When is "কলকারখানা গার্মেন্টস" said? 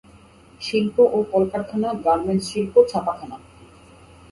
1.33-2.45